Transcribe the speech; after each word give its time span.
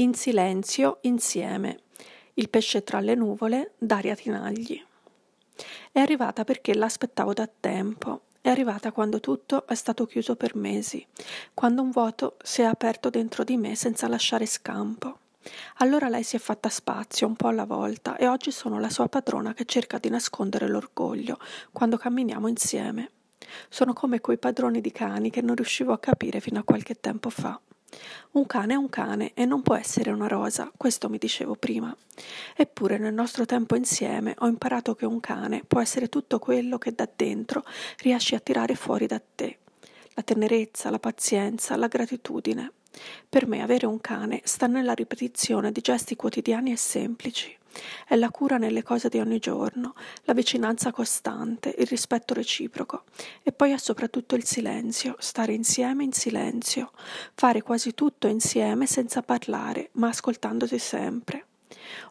In 0.00 0.14
silenzio, 0.14 0.98
insieme. 1.02 1.80
Il 2.34 2.48
pesce 2.50 2.84
tra 2.84 3.00
le 3.00 3.16
nuvole, 3.16 3.72
Daria 3.78 4.14
Tinagli. 4.14 4.80
È 5.90 5.98
arrivata 5.98 6.44
perché 6.44 6.72
l'aspettavo 6.72 7.32
da 7.32 7.48
tempo. 7.48 8.20
È 8.40 8.48
arrivata 8.48 8.92
quando 8.92 9.18
tutto 9.18 9.66
è 9.66 9.74
stato 9.74 10.06
chiuso 10.06 10.36
per 10.36 10.54
mesi, 10.54 11.04
quando 11.52 11.82
un 11.82 11.90
vuoto 11.90 12.36
si 12.44 12.62
è 12.62 12.64
aperto 12.64 13.10
dentro 13.10 13.42
di 13.42 13.56
me 13.56 13.74
senza 13.74 14.06
lasciare 14.06 14.46
scampo. 14.46 15.18
Allora 15.78 16.08
lei 16.08 16.22
si 16.22 16.36
è 16.36 16.38
fatta 16.38 16.68
spazio 16.68 17.26
un 17.26 17.34
po' 17.34 17.48
alla 17.48 17.66
volta 17.66 18.16
e 18.16 18.28
oggi 18.28 18.52
sono 18.52 18.78
la 18.78 18.90
sua 18.90 19.08
padrona 19.08 19.52
che 19.52 19.64
cerca 19.64 19.98
di 19.98 20.10
nascondere 20.10 20.68
l'orgoglio 20.68 21.40
quando 21.72 21.96
camminiamo 21.96 22.46
insieme. 22.46 23.10
Sono 23.68 23.94
come 23.94 24.20
quei 24.20 24.38
padroni 24.38 24.80
di 24.80 24.92
cani 24.92 25.30
che 25.30 25.42
non 25.42 25.56
riuscivo 25.56 25.92
a 25.92 25.98
capire 25.98 26.38
fino 26.38 26.60
a 26.60 26.64
qualche 26.64 27.00
tempo 27.00 27.30
fa. 27.30 27.60
Un 28.32 28.46
cane 28.46 28.74
è 28.74 28.76
un 28.76 28.88
cane 28.88 29.32
e 29.34 29.44
non 29.44 29.62
può 29.62 29.74
essere 29.74 30.10
una 30.10 30.28
rosa, 30.28 30.70
questo 30.76 31.08
mi 31.08 31.18
dicevo 31.18 31.54
prima. 31.54 31.96
Eppure 32.56 32.98
nel 32.98 33.14
nostro 33.14 33.46
tempo 33.46 33.76
insieme 33.76 34.34
ho 34.38 34.46
imparato 34.46 34.94
che 34.94 35.06
un 35.06 35.20
cane 35.20 35.64
può 35.66 35.80
essere 35.80 36.08
tutto 36.08 36.38
quello 36.38 36.78
che 36.78 36.92
da 36.92 37.08
dentro 37.14 37.64
riesci 37.98 38.34
a 38.34 38.40
tirare 38.40 38.74
fuori 38.74 39.06
da 39.06 39.20
te. 39.20 39.58
La 40.14 40.22
tenerezza, 40.22 40.90
la 40.90 40.98
pazienza, 40.98 41.76
la 41.76 41.86
gratitudine. 41.86 42.72
Per 43.28 43.46
me 43.46 43.62
avere 43.62 43.86
un 43.86 44.00
cane 44.00 44.40
sta 44.44 44.66
nella 44.66 44.92
ripetizione 44.92 45.72
di 45.72 45.80
gesti 45.80 46.16
quotidiani 46.16 46.72
e 46.72 46.76
semplici. 46.76 47.57
È 48.06 48.16
la 48.16 48.30
cura 48.30 48.56
nelle 48.56 48.82
cose 48.82 49.08
di 49.08 49.18
ogni 49.18 49.38
giorno, 49.38 49.94
la 50.24 50.32
vicinanza 50.32 50.90
costante, 50.90 51.74
il 51.78 51.86
rispetto 51.86 52.34
reciproco. 52.34 53.04
E 53.42 53.52
poi 53.52 53.72
è 53.72 53.78
soprattutto 53.78 54.34
il 54.34 54.44
silenzio, 54.44 55.16
stare 55.18 55.52
insieme 55.52 56.04
in 56.04 56.12
silenzio, 56.12 56.92
fare 57.34 57.62
quasi 57.62 57.94
tutto 57.94 58.26
insieme 58.26 58.86
senza 58.86 59.22
parlare, 59.22 59.90
ma 59.92 60.08
ascoltandosi 60.08 60.78
sempre. 60.78 61.46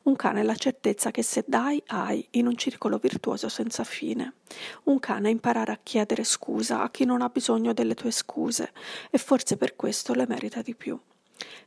Un 0.04 0.16
cane 0.16 0.42
è 0.42 0.44
la 0.44 0.56
certezza 0.56 1.12
che 1.12 1.24
se 1.24 1.44
dai, 1.46 1.82
hai, 1.88 2.26
in 2.32 2.48
un 2.48 2.56
circolo 2.56 2.98
virtuoso 2.98 3.50
senza 3.50 3.84
fine. 3.84 4.34
Un 4.84 5.00
cane 5.00 5.30
imparare 5.30 5.72
a 5.72 5.80
chiedere 5.82 6.24
scusa 6.24 6.82
a 6.82 6.90
chi 6.90 7.06
non 7.06 7.22
ha 7.22 7.30
bisogno 7.30 7.74
delle 7.74 7.94
tue 7.94 8.12
scuse, 8.12 8.72
e 9.10 9.18
forse 9.18 9.58
per 9.58 9.76
questo 9.76 10.14
le 10.14 10.26
merita 10.28 10.62
di 10.62 10.76
più. 10.76 11.00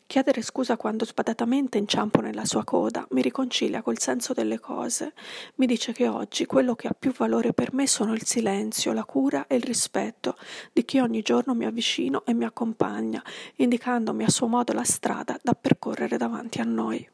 Chiedere 0.06 0.42
scusa 0.42 0.76
quando 0.76 1.04
sbadatamente 1.04 1.78
inciampo 1.78 2.20
nella 2.20 2.44
sua 2.44 2.64
coda 2.64 3.06
mi 3.10 3.22
riconcilia 3.22 3.80
col 3.80 3.98
senso 3.98 4.32
delle 4.32 4.58
cose, 4.58 5.12
mi 5.56 5.66
dice 5.66 5.92
che 5.92 6.08
oggi 6.08 6.46
quello 6.46 6.74
che 6.74 6.88
ha 6.88 6.96
più 6.98 7.12
valore 7.12 7.52
per 7.52 7.72
me 7.72 7.86
sono 7.86 8.12
il 8.12 8.24
silenzio, 8.24 8.92
la 8.92 9.04
cura 9.04 9.46
e 9.46 9.56
il 9.56 9.62
rispetto 9.62 10.36
di 10.72 10.84
chi 10.84 10.98
ogni 10.98 11.22
giorno 11.22 11.54
mi 11.54 11.64
avvicino 11.64 12.24
e 12.26 12.34
mi 12.34 12.44
accompagna, 12.44 13.22
indicandomi 13.56 14.24
a 14.24 14.30
suo 14.30 14.48
modo 14.48 14.72
la 14.72 14.84
strada 14.84 15.38
da 15.42 15.52
percorrere 15.54 16.16
davanti 16.16 16.60
a 16.60 16.64
noi. 16.64 17.08